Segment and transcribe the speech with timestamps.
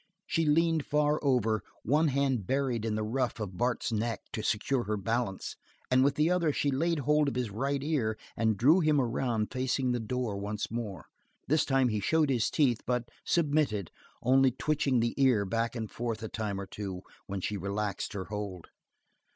[0.25, 4.85] She leaned far over, one hand buried in the ruff of Bart's neck to secure
[4.85, 5.55] her balance,
[5.91, 9.51] and with the other she laid hold of his right ear and drew him around
[9.51, 11.05] facing the door once more.
[11.47, 13.91] This time he showed his teeth but submitted,
[14.23, 18.25] only twitching the ear back and forth a time or two when she relaxed her
[18.25, 18.69] hold.